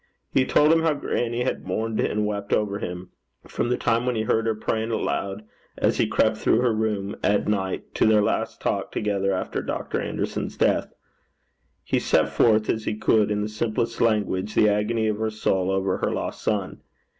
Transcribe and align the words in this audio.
He 0.33 0.45
told 0.45 0.71
him 0.73 0.81
how 0.81 0.95
grannie 0.95 1.43
had 1.43 1.67
mourned 1.67 1.99
and 1.99 2.25
wept 2.25 2.53
over 2.53 2.79
him, 2.79 3.11
from 3.47 3.69
the 3.69 3.77
time 3.77 4.07
when 4.07 4.15
he 4.15 4.23
heard 4.23 4.47
her 4.47 4.55
praying 4.55 4.89
aloud 4.89 5.43
as 5.77 5.99
he 5.99 6.07
crept 6.07 6.37
through 6.37 6.59
her 6.61 6.73
room 6.73 7.15
at 7.23 7.47
night 7.47 7.93
to 7.93 8.07
their 8.07 8.23
last 8.23 8.59
talk 8.59 8.91
together 8.91 9.31
after 9.31 9.61
Dr. 9.61 10.01
Anderson's 10.01 10.57
death. 10.57 10.91
He 11.83 11.99
set 11.99 12.29
forth, 12.29 12.67
as 12.67 12.85
he 12.85 12.95
could, 12.97 13.29
in 13.29 13.41
the 13.43 13.47
simplest 13.47 14.01
language, 14.01 14.55
the 14.55 14.67
agony 14.69 15.07
of 15.07 15.19
her 15.19 15.29
soul 15.29 15.69
over 15.69 15.97
her 15.97 16.09
lost 16.11 16.41
son. 16.41 16.81